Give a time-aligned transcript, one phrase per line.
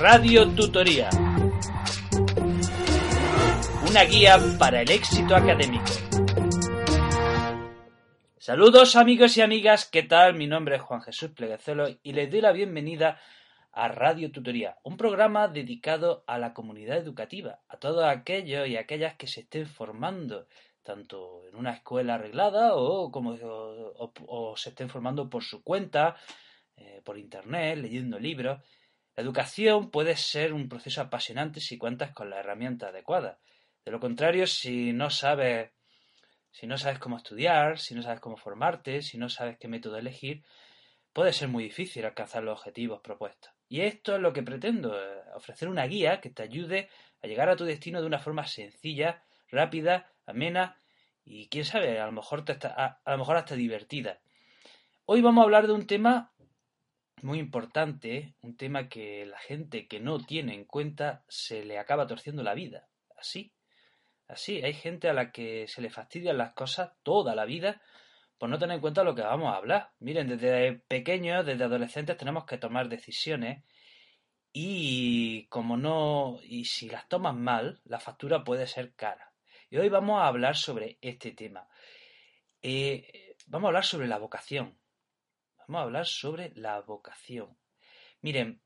[0.00, 1.08] Radio Tutoría.
[3.88, 5.84] Una guía para el éxito académico.
[8.36, 10.34] Saludos amigos y amigas, ¿qué tal?
[10.34, 13.18] Mi nombre es Juan Jesús Pleguezolo y les doy la bienvenida
[13.72, 19.14] a Radio Tutoría, un programa dedicado a la comunidad educativa, a todos aquellos y aquellas
[19.14, 20.46] que se estén formando,
[20.82, 23.36] tanto en una escuela arreglada o, como,
[24.56, 26.16] se estén formando por su cuenta,
[26.76, 28.60] eh, por internet, leyendo libros.
[29.16, 33.38] La educación puede ser un proceso apasionante si cuentas con la herramienta adecuada.
[33.82, 35.70] De lo contrario, si no sabes,
[36.50, 39.96] si no sabes cómo estudiar, si no sabes cómo formarte, si no sabes qué método
[39.96, 40.44] elegir,
[41.14, 43.50] puede ser muy difícil alcanzar los objetivos propuestos.
[43.70, 46.90] Y esto es lo que pretendo, eh, ofrecer una guía que te ayude
[47.22, 50.78] a llegar a tu destino de una forma sencilla, rápida, amena
[51.24, 54.20] y quién sabe, a lo mejor, te está, a, a lo mejor hasta divertida.
[55.06, 56.34] Hoy vamos a hablar de un tema
[57.22, 62.06] muy importante, un tema que la gente que no tiene en cuenta se le acaba
[62.06, 62.88] torciendo la vida.
[63.16, 63.52] Así,
[64.28, 67.80] así, hay gente a la que se le fastidian las cosas toda la vida
[68.38, 69.92] por no tener en cuenta lo que vamos a hablar.
[69.98, 73.64] Miren, desde pequeños, desde adolescentes tenemos que tomar decisiones
[74.52, 79.32] y como no, y si las tomas mal, la factura puede ser cara.
[79.70, 81.68] Y hoy vamos a hablar sobre este tema.
[82.62, 84.78] Eh, vamos a hablar sobre la vocación.
[85.66, 87.56] Vamos a hablar sobre la vocación.
[88.20, 88.60] Miren,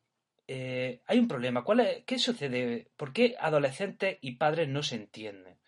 [0.47, 1.65] eh, hay un problema.
[1.65, 2.91] ¿Cuál ¿Qué sucede?
[2.97, 5.59] ¿Por qué adolescentes y padres no se entienden?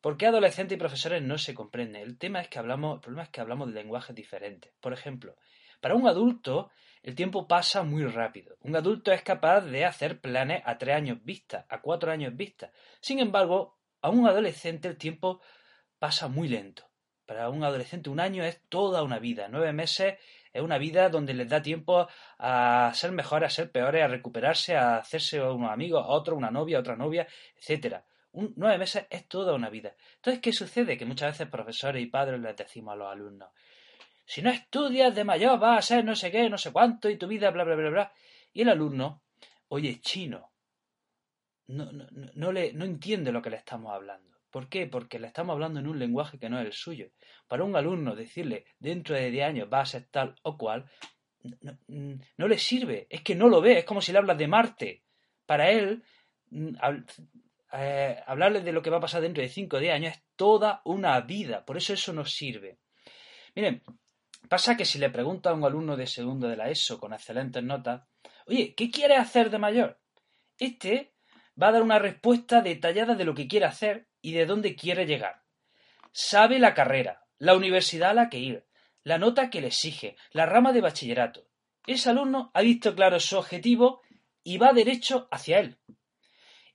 [0.00, 2.02] ¿Por qué adolescentes y profesores no se comprenden?
[2.02, 4.72] El tema es que hablamos, el problema es que hablamos de lenguajes diferentes.
[4.80, 5.36] Por ejemplo,
[5.80, 6.70] para un adulto
[7.02, 8.56] el tiempo pasa muy rápido.
[8.60, 12.72] Un adulto es capaz de hacer planes a tres años vista, a cuatro años vista.
[13.00, 15.40] Sin embargo, a un adolescente el tiempo
[16.00, 16.90] pasa muy lento.
[17.24, 19.48] Para un adolescente un año es toda una vida.
[19.48, 20.18] Nueve meses
[20.56, 22.08] es una vida donde les da tiempo
[22.38, 26.50] a ser mejores, a ser peores, a recuperarse, a hacerse unos amigos, a otro, una
[26.50, 28.04] novia, otra novia, etcétera.
[28.32, 29.94] Nueve meses es toda una vida.
[30.16, 30.98] Entonces, ¿qué sucede?
[30.98, 33.50] Que muchas veces profesores y padres les decimos a los alumnos,
[34.24, 37.16] si no estudias de mayor vas a ser no sé qué, no sé cuánto, y
[37.16, 38.12] tu vida, bla, bla, bla, bla.
[38.52, 39.22] Y el alumno,
[39.68, 40.50] oye, chino,
[41.68, 44.35] no, no, no, le, no entiende lo que le estamos hablando.
[44.50, 44.86] ¿Por qué?
[44.86, 47.10] Porque le estamos hablando en un lenguaje que no es el suyo.
[47.46, 50.86] Para un alumno decirle dentro de 10 años va a ser tal o cual,
[52.36, 53.06] no, le sirve.
[53.10, 53.78] Es que no lo ve.
[53.78, 55.02] Es como si le hablas de Marte.
[55.44, 56.02] Para él,
[57.72, 60.22] eh, hablarle de lo que va a pasar dentro de 5 o 10 años es
[60.36, 61.64] toda una vida.
[61.64, 62.78] Por eso eso no sirve.
[63.54, 63.82] Miren,
[64.48, 67.62] pasa que si le pregunta a un alumno de segundo de la ESO con excelentes
[67.62, 68.02] notas,
[68.46, 70.00] oye, ¿qué quieres hacer de mayor?
[70.58, 71.14] Este
[71.60, 75.06] va a dar una respuesta detallada de lo que quiere hacer y de dónde quiere
[75.06, 75.44] llegar.
[76.10, 78.66] Sabe la carrera, la universidad a la que ir,
[79.04, 81.46] la nota que le exige, la rama de bachillerato.
[81.86, 84.02] Ese alumno ha visto claro su objetivo
[84.42, 85.78] y va derecho hacia él.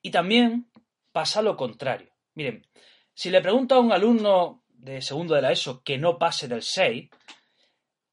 [0.01, 0.71] Y también
[1.11, 2.13] pasa lo contrario.
[2.35, 2.65] Miren,
[3.13, 6.61] si le pregunto a un alumno de segundo de la ESO que no pase del
[6.61, 7.09] 6,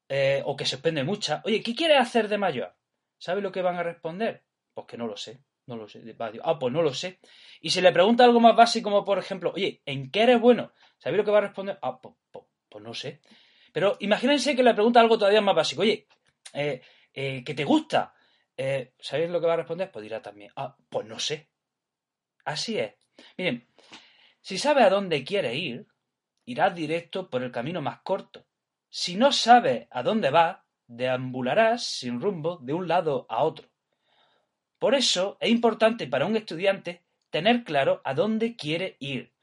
[0.09, 2.75] eh, o que se expende mucha, oye, ¿qué quieres hacer de mayor?
[3.17, 4.43] ¿Sabe lo que van a responder?
[4.73, 5.39] Pues que no lo sé,
[5.69, 6.03] no lo sé.
[6.43, 7.19] Ah, pues no lo sé.
[7.61, 10.73] Y si le pregunta algo más básico, como por ejemplo, oye, ¿en qué eres bueno?
[10.97, 11.77] ¿Sabe lo que va a responder?
[11.81, 13.21] Ah, pues, pues, pues no sé.
[13.71, 16.07] Pero imagínense que le pregunta algo todavía más básico, oye,
[16.53, 16.81] eh,
[17.13, 18.13] eh, ¿qué te gusta?
[18.57, 19.91] Eh, ¿Sabéis lo que va a responder?
[19.91, 21.49] Pues dirá también, ah, pues no sé.
[22.45, 22.95] Así es.
[23.37, 23.67] Miren,
[24.41, 25.87] si sabe a dónde quiere ir,
[26.45, 28.47] irás directo por el camino más corto.
[28.89, 33.69] Si no sabes a dónde va, deambularás sin rumbo de un lado a otro.
[34.79, 39.33] Por eso es importante para un estudiante tener claro a dónde quiere ir.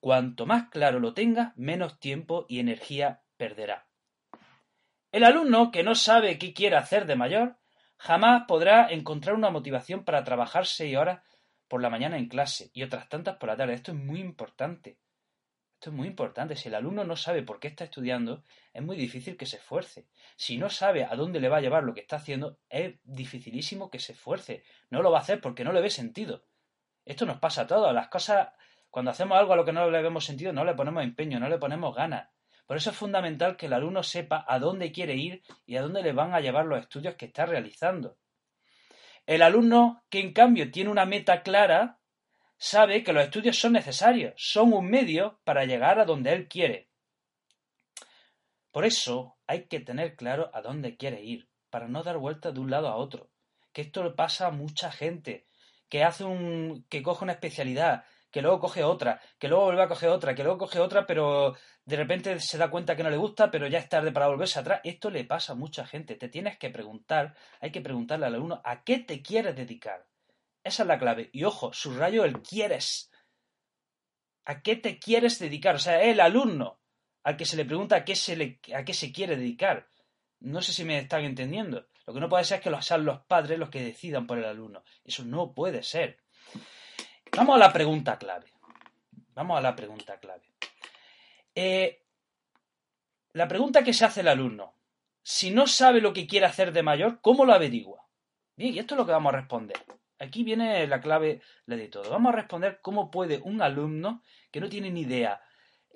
[0.00, 3.88] Cuanto más claro lo tenga, menos tiempo y energía perderá.
[5.10, 7.56] El alumno que no sabe qué quiere hacer de mayor
[7.96, 11.22] jamás podrá encontrar una motivación para trabajar seis horas
[11.68, 13.74] por la mañana en clase y otras tantas por la tarde.
[13.74, 14.98] Esto es muy importante.
[15.86, 16.56] Esto es muy importante.
[16.56, 18.42] Si el alumno no sabe por qué está estudiando,
[18.74, 20.08] es muy difícil que se esfuerce.
[20.34, 23.88] Si no sabe a dónde le va a llevar lo que está haciendo, es dificilísimo
[23.88, 24.64] que se esfuerce.
[24.90, 26.42] No lo va a hacer porque no le ve sentido.
[27.04, 27.94] Esto nos pasa a todos.
[27.94, 28.48] Las cosas,
[28.90, 31.48] cuando hacemos algo a lo que no le vemos sentido, no le ponemos empeño, no
[31.48, 32.30] le ponemos ganas.
[32.66, 36.02] Por eso es fundamental que el alumno sepa a dónde quiere ir y a dónde
[36.02, 38.16] le van a llevar los estudios que está realizando.
[39.24, 42.00] El alumno que en cambio tiene una meta clara
[42.58, 46.90] sabe que los estudios son necesarios, son un medio para llegar a donde él quiere.
[48.70, 52.60] Por eso hay que tener claro a dónde quiere ir, para no dar vueltas de
[52.60, 53.30] un lado a otro.
[53.72, 55.46] Que esto le pasa a mucha gente,
[55.88, 56.84] que hace un.
[56.88, 60.42] que coge una especialidad, que luego coge otra, que luego vuelve a coger otra, que
[60.42, 63.78] luego coge otra, pero de repente se da cuenta que no le gusta, pero ya
[63.78, 64.80] es tarde para volverse atrás.
[64.84, 66.16] Esto le pasa a mucha gente.
[66.16, 70.06] Te tienes que preguntar, hay que preguntarle al alumno a qué te quieres dedicar.
[70.66, 71.30] Esa es la clave.
[71.32, 73.12] Y ojo, subrayo el quieres.
[74.44, 75.76] ¿A qué te quieres dedicar?
[75.76, 76.80] O sea, el alumno
[77.22, 79.88] al que se le pregunta a qué se, le, a qué se quiere dedicar.
[80.40, 81.86] No sé si me están entendiendo.
[82.04, 84.44] Lo que no puede ser es que sean los padres los que decidan por el
[84.44, 84.82] alumno.
[85.04, 86.18] Eso no puede ser.
[87.36, 88.52] Vamos a la pregunta clave.
[89.34, 90.50] Vamos a la pregunta clave.
[91.54, 92.02] Eh,
[93.34, 94.74] la pregunta que se hace el alumno.
[95.22, 98.08] Si no sabe lo que quiere hacer de mayor, ¿cómo lo averigua?
[98.56, 99.76] Bien, y esto es lo que vamos a responder.
[100.18, 102.10] Aquí viene la clave de todo.
[102.10, 105.40] Vamos a responder cómo puede un alumno que no tiene ni idea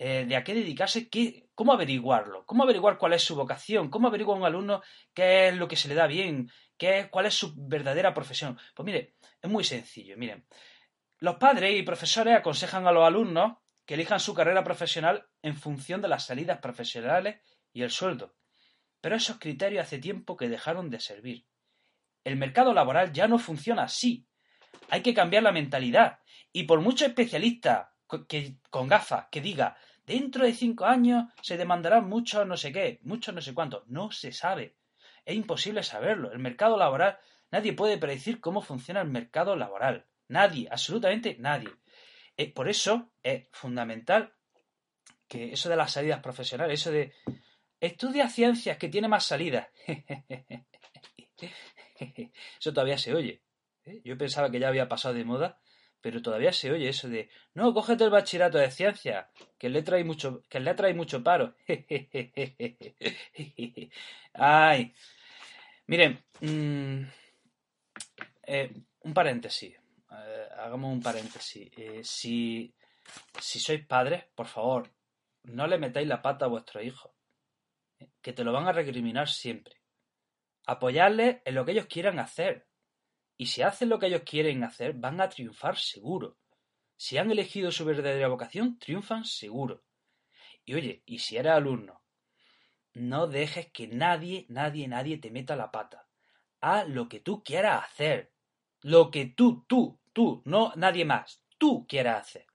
[0.03, 4.09] eh, de a qué dedicarse, qué, cómo averiguarlo, cómo averiguar cuál es su vocación, cómo
[4.09, 4.83] averigua un alumno
[5.13, 8.59] qué es lo que se le da bien, qué, cuál es su verdadera profesión.
[8.75, 10.17] Pues mire, es muy sencillo.
[10.17, 10.47] Miren,
[11.19, 16.01] los padres y profesores aconsejan a los alumnos que elijan su carrera profesional en función
[16.01, 17.41] de las salidas profesionales
[17.73, 18.35] y el sueldo.
[19.01, 21.47] Pero esos criterios hace tiempo que dejaron de servir.
[22.25, 24.27] El mercado laboral ya no funciona así.
[24.89, 26.19] Hay que cambiar la mentalidad.
[26.53, 27.95] Y por mucho especialista
[28.29, 32.99] que, con gafas que diga dentro de cinco años se demandarán mucho no sé qué,
[33.03, 34.77] mucho no sé cuánto, no se sabe.
[35.25, 36.33] Es imposible saberlo.
[36.33, 37.19] El mercado laboral,
[37.51, 40.07] nadie puede predecir cómo funciona el mercado laboral.
[40.29, 41.71] Nadie, absolutamente nadie.
[42.37, 44.33] Eh, por eso es fundamental
[45.29, 47.13] que eso de las salidas profesionales, eso de
[47.81, 49.69] estudia ciencias que tiene más salidas.
[52.61, 53.43] eso todavía se oye.
[53.85, 54.01] ¿eh?
[54.05, 55.61] Yo pensaba que ya había pasado de moda,
[56.01, 59.27] pero todavía se oye eso de no, cógete el bachillerato de ciencias,
[59.59, 61.55] que le trae mucho, que mucho paro.
[64.35, 64.95] Ay.
[65.87, 67.03] Miren, mm,
[68.47, 69.75] eh, un paréntesis.
[69.75, 71.71] Eh, hagamos un paréntesis.
[72.03, 72.73] Si,
[73.41, 74.91] si sois padres, por favor,
[75.45, 77.15] no le metáis la pata a vuestro hijo,
[78.23, 79.80] que te lo van a recriminar siempre.
[80.71, 82.67] Apoyarles en lo que ellos quieran hacer.
[83.37, 86.39] Y si hacen lo que ellos quieren hacer, van a triunfar seguro.
[86.97, 89.85] Si han elegido su verdadera vocación, triunfan seguro.
[90.65, 92.03] Y oye, y si eres alumno,
[92.93, 96.07] no dejes que nadie, nadie, nadie te meta la pata.
[96.61, 98.33] Haz lo que tú quieras hacer.
[98.83, 101.43] Lo que tú, tú, Tú, no nadie más.
[101.59, 102.47] Tú quieras hacer.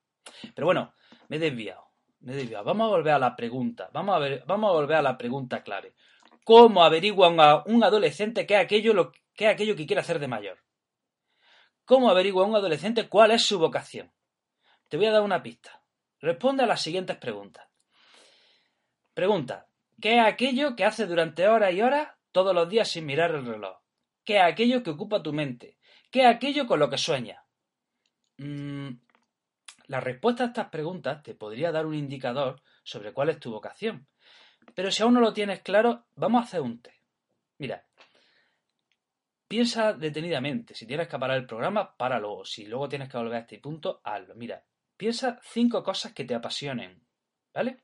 [0.54, 0.94] Pero bueno,
[1.30, 1.92] me he desviado.
[2.20, 2.66] Me he desviado.
[2.66, 3.90] Vamos a volver a la pregunta.
[3.94, 5.96] Vamos a, ver, vamos a volver a la pregunta clave.
[6.46, 10.60] ¿Cómo averigua un adolescente qué es aquello, lo, es aquello que quiere hacer de mayor?
[11.86, 14.14] ¿Cómo averigua un adolescente cuál es su vocación?
[14.88, 15.82] Te voy a dar una pista.
[16.20, 17.68] Responde a las siguientes preguntas.
[19.16, 19.68] Pregunta.
[20.00, 23.44] ¿Qué es aquello que hace durante horas y horas todos los días sin mirar el
[23.44, 23.80] reloj?
[24.24, 25.80] ¿Qué es aquello que ocupa tu mente?
[26.12, 27.44] ¿Qué es aquello con lo que sueñas?
[28.38, 28.90] Mm,
[29.88, 34.08] la respuesta a estas preguntas te podría dar un indicador sobre cuál es tu vocación.
[34.74, 36.98] Pero si aún no lo tienes claro, vamos a hacer un test.
[37.58, 37.86] Mira,
[39.48, 40.76] piensa detenidamente.
[40.76, 42.44] Si tienes que parar el programa, páralo.
[42.46, 44.36] Si luego tienes que volver a este punto, hazlo.
[44.36, 44.64] Mira,
[44.98, 47.06] piensa cinco cosas que te apasionen.
[47.54, 47.84] ¿Vale?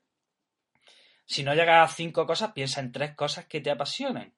[1.24, 4.34] Si no llegas a cinco cosas, piensa en tres cosas que te apasionen.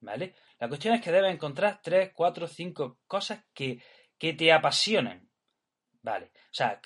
[0.00, 0.34] ¿Vale?
[0.58, 3.82] La cuestión es que debes encontrar tres, cuatro, cinco cosas que,
[4.18, 5.28] que te apasionen.
[6.02, 6.26] Vale.
[6.26, 6.80] O sea,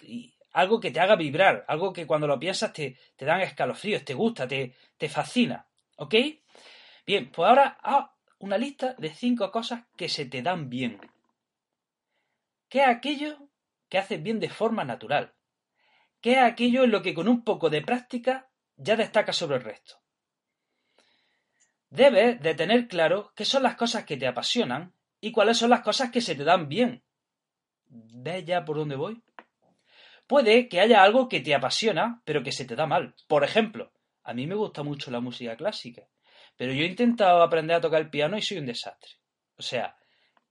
[0.55, 4.15] algo que te haga vibrar, algo que cuando lo piensas te, te dan escalofríos, te
[4.15, 5.67] gusta, te, te fascina.
[5.97, 6.15] ¿Ok?
[7.05, 11.01] Bien, pues ahora haz una lista de cinco cosas que se te dan bien.
[12.69, 13.49] ¿Qué es aquello
[13.89, 15.35] que haces bien de forma natural?
[16.21, 19.65] ¿Qué es aquello en lo que con un poco de práctica ya destaca sobre el
[19.65, 19.97] resto?
[21.91, 25.81] Debes de tener claro qué son las cosas que te apasionan y cuáles son las
[25.81, 27.03] cosas que se te dan bien.
[27.87, 29.24] ¿Ves ya por dónde voy?
[30.27, 33.15] Puede que haya algo que te apasiona, pero que se te da mal.
[33.29, 36.09] Por ejemplo, a mí me gusta mucho la música clásica,
[36.57, 39.13] pero yo he intentado aprender a tocar el piano y soy un desastre.
[39.57, 39.97] O sea,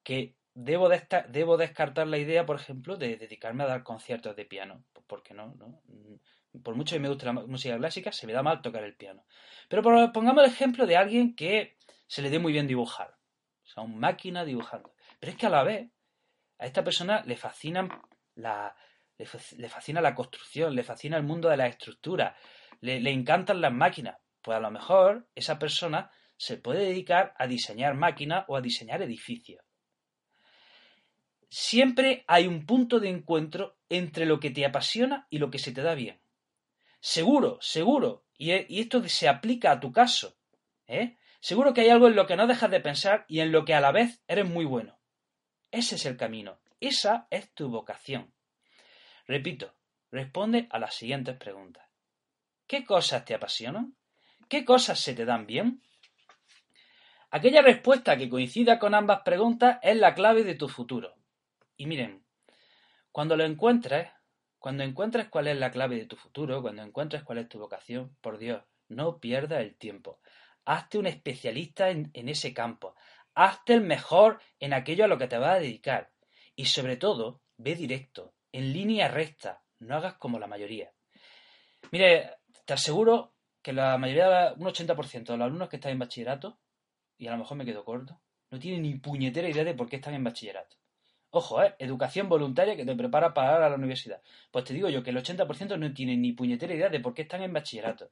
[0.03, 0.89] que debo,
[1.29, 4.83] debo descartar la idea, por ejemplo, de dedicarme a dar conciertos de piano.
[5.07, 5.81] Porque no, no.
[6.61, 9.25] Por mucho que me guste la música clásica, se me da mal tocar el piano.
[9.67, 9.81] Pero
[10.13, 13.15] pongamos el ejemplo de alguien que se le dé muy bien dibujar.
[13.63, 14.93] O sea, un máquina dibujando.
[15.19, 15.89] Pero es que a la vez
[16.59, 17.87] a esta persona le fascina
[18.35, 18.75] la,
[19.17, 22.35] le, fascina la construcción, le fascina el mundo de la estructura,
[22.81, 24.17] le, encantan las máquinas.
[24.41, 29.01] Pues a lo mejor esa persona se puede dedicar a diseñar máquinas o a diseñar
[29.01, 29.63] edificios.
[31.49, 35.71] Siempre hay un punto de encuentro entre lo que te apasiona y lo que se
[35.71, 36.19] te da bien.
[36.99, 38.25] Seguro, seguro.
[38.37, 40.35] Y, esto se aplica a tu caso.
[40.87, 41.17] ¿eh?
[41.39, 43.75] Seguro que hay algo en lo que no dejas de pensar y en lo que
[43.75, 44.99] a la vez eres muy bueno.
[45.69, 46.59] Ese es el camino.
[46.79, 48.33] Esa es tu vocación.
[49.27, 49.73] Repito,
[50.11, 51.87] responde a las siguientes preguntas.
[52.67, 53.95] ¿Qué cosas te apasionan?
[54.49, 55.81] ¿Qué cosas se te dan bien?
[57.31, 61.15] Aquella respuesta que coincida con ambas preguntas es la clave de tu futuro.
[61.77, 62.23] Y miren,
[63.11, 64.09] cuando lo encuentres,
[64.59, 68.15] cuando encuentres cuál es la clave de tu futuro, cuando encuentres cuál es tu vocación,
[68.21, 70.19] por Dios, no pierdas el tiempo.
[70.65, 72.95] Hazte un especialista en, ese campo.
[73.35, 76.11] Hazte el mejor en aquello a lo que te vas a dedicar.
[76.55, 79.61] Y sobre todo, ve directo, en línea recta.
[79.79, 80.91] No hagas como la mayoría.
[81.91, 86.57] Mire, te aseguro que la mayoría, un 80% de los alumnos que están en bachillerato,
[87.17, 89.97] y a lo mejor me quedo corto, no tienen ni puñetera idea de por qué
[89.97, 90.77] están en bachillerato.
[91.31, 91.73] Ojo, ¿eh?
[91.79, 94.21] Educación voluntaria que te prepara para ir a la universidad.
[94.51, 97.23] Pues te digo yo que el 80% no tienen ni puñetera idea de por qué
[97.23, 98.11] están en bachillerato,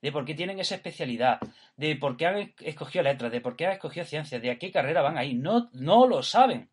[0.00, 1.38] de por qué tienen esa especialidad,
[1.76, 4.70] de por qué han escogido letras, de por qué han escogido ciencias, de a qué
[4.70, 5.34] carrera van ahí.
[5.34, 6.70] No, no lo saben.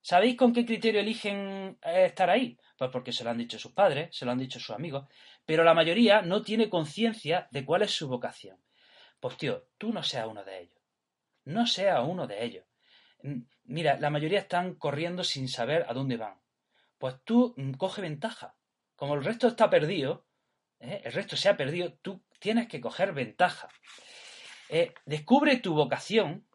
[0.00, 2.58] ¿Sabéis con qué criterio eligen eh, estar ahí?
[2.76, 5.06] Pues porque se lo han dicho sus padres, se lo han dicho sus amigos,
[5.44, 8.58] pero la mayoría no tiene conciencia de cuál es su vocación.
[9.20, 10.78] Pues tío, tú no seas uno de ellos.
[11.44, 12.64] No seas uno de ellos.
[13.64, 16.40] Mira, la mayoría están corriendo sin saber a dónde van.
[16.98, 18.54] Pues tú mm, coge ventaja.
[18.96, 20.26] Como el resto está perdido,
[20.80, 21.02] ¿eh?
[21.04, 23.68] el resto se ha perdido, tú tienes que coger ventaja.
[24.68, 26.46] Eh, descubre tu vocación,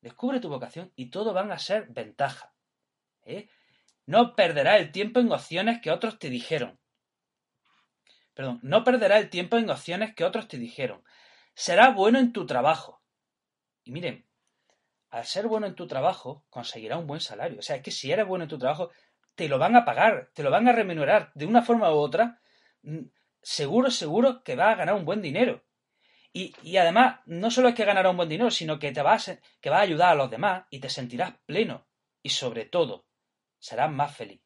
[0.00, 2.52] descubre tu vocación y todo van a ser ventaja.
[3.24, 3.48] ¿Eh?
[4.06, 6.78] No perderás el tiempo en opciones que otros te dijeron.
[8.34, 11.04] Perdón, no perderás el tiempo en opciones que otros te dijeron.
[11.54, 13.02] Serás bueno en tu trabajo.
[13.84, 14.26] Y miren,
[15.10, 17.58] al ser bueno en tu trabajo, conseguirás un buen salario.
[17.58, 18.90] O sea, es que si eres bueno en tu trabajo,
[19.34, 22.40] te lo van a pagar, te lo van a remunerar de una forma u otra.
[22.82, 23.06] Mm,
[23.42, 25.64] seguro, seguro que vas a ganar un buen dinero.
[26.32, 29.70] Y, además, no solo es que ganarás un buen dinero, sino que te vas, que
[29.70, 31.88] vas a ayudar a los demás y te sentirás pleno.
[32.22, 33.06] Y sobre todo,
[33.60, 34.42] serás más feliz.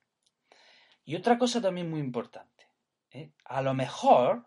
[1.04, 2.68] Y otra cosa también muy importante.
[3.10, 3.32] ¿eh?
[3.44, 4.46] A lo mejor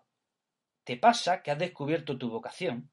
[0.84, 2.92] te pasa que has descubierto tu vocación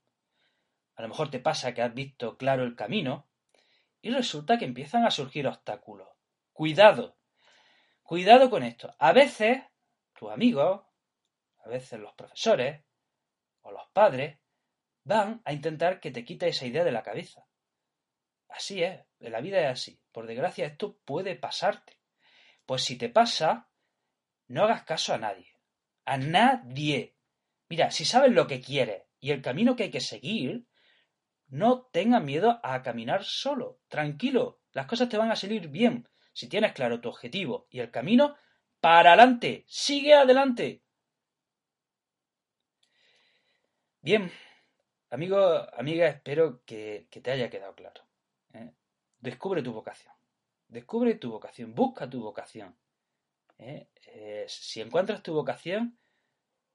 [0.96, 3.28] a lo mejor te pasa que has visto claro el camino
[4.00, 6.08] y resulta que empiezan a surgir obstáculos.
[6.52, 7.16] Cuidado,
[8.02, 8.94] cuidado con esto.
[8.98, 9.62] A veces
[10.12, 10.82] tus amigos,
[11.64, 12.84] a veces los profesores
[13.62, 14.38] o los padres
[15.02, 17.46] van a intentar que te quite esa idea de la cabeza.
[18.48, 20.00] Así es, la vida es así.
[20.12, 21.98] Por desgracia esto puede pasarte.
[22.66, 23.68] Pues si te pasa,
[24.48, 25.56] no hagas caso a nadie.
[26.04, 27.16] A nadie.
[27.68, 30.66] Mira, si sabes lo que quieres y el camino que hay que seguir,
[31.48, 33.80] no tengas miedo a caminar solo.
[33.88, 36.08] Tranquilo, las cosas te van a salir bien.
[36.32, 38.36] Si tienes claro tu objetivo y el camino,
[38.80, 40.82] para adelante, sigue adelante.
[44.02, 44.30] Bien,
[45.08, 45.38] amigo,
[45.72, 48.03] amiga, espero que, te haya quedado claro.
[49.24, 50.12] Descubre tu vocación.
[50.68, 52.76] Descubre tu vocación, busca tu vocación.
[53.56, 53.88] ¿eh?
[54.08, 55.98] Eh, si encuentras tu vocación,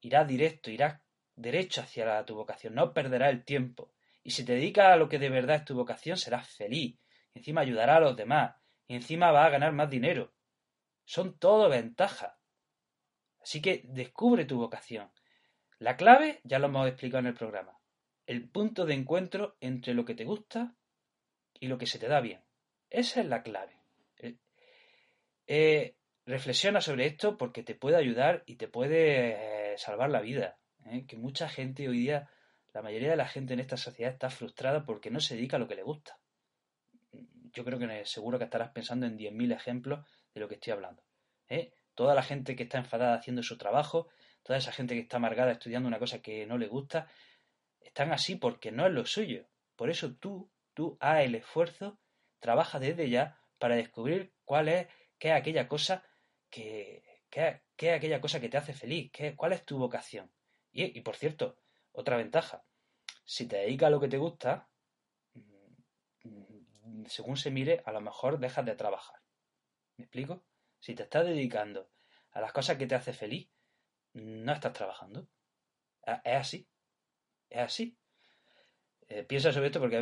[0.02, 1.00] irás directo, irás
[1.36, 3.94] derecho hacia tu vocación, no perderás el tiempo.
[4.24, 6.98] Y si te dedicas a lo que de verdad es tu vocación, serás feliz.
[7.36, 8.56] Encima ayudará a los demás.
[8.88, 10.34] Y encima vas a ganar más dinero.
[11.06, 12.34] Son todo ventajas.
[13.44, 15.12] Así que descubre tu vocación.
[15.78, 17.78] La clave ya lo hemos explicado en el programa.
[18.26, 20.76] El punto de encuentro entre lo que te gusta
[21.60, 22.42] y lo que se te da bien.
[22.90, 23.78] Esa es la clave.
[24.18, 24.36] Eh,
[25.48, 30.58] eh, reflexiona sobre esto porque te puede ayudar y te puede eh, salvar la vida.
[31.08, 32.30] Que mucha gente hoy día
[32.74, 35.60] la mayoría de la gente en esta sociedad está frustrada porque no se dedica a
[35.60, 36.18] lo que le gusta.
[37.52, 41.04] Yo creo que seguro que estarás pensando en 10.000 ejemplos de lo que estoy hablando.
[41.94, 44.08] Toda la gente que está enfadada haciendo su trabajo,
[44.44, 47.08] toda esa gente que está amargada estudiando una cosa que no le gusta,
[47.82, 49.48] están así porque no es lo suyo.
[49.76, 52.00] Por eso tú, tú haz el esfuerzo,
[52.40, 56.04] trabaja desde ya para descubrir cuál es, qué aquella cosa
[56.50, 60.32] que, qué, es aquella cosa que te hace feliz, qué, cuál es tu vocación.
[60.72, 61.58] y por cierto,
[61.92, 62.64] otra ventaja,
[63.30, 64.68] si te dedicas a lo que te gusta,
[66.24, 69.22] mm, según se mire, a lo mejor dejas de trabajar.
[69.98, 70.44] ¿Me explico?
[70.80, 71.92] Si te estás dedicando
[72.32, 73.48] a las cosas que te hace feliz,
[74.14, 75.28] no estás trabajando.
[76.24, 76.68] Es así.
[77.52, 77.99] Es así.
[79.10, 79.98] Eh, piensa sobre esto porque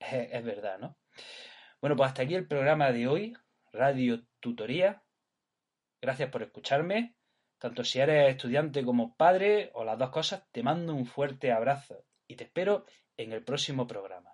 [0.00, 0.98] es, verdad, ¿no?
[1.80, 3.36] Bueno, pues hasta aquí el programa de hoy,
[3.72, 5.02] Radio Tutoría.
[6.00, 7.16] Gracias por escucharme.
[7.58, 12.04] Tanto si eres estudiante como padre o las dos cosas, te mando un fuerte abrazo
[12.26, 12.84] y te espero
[13.16, 14.30] en el próximo programa.